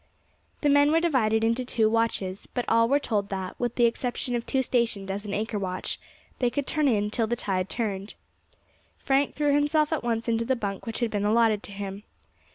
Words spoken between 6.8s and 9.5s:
in till tide turned. Frank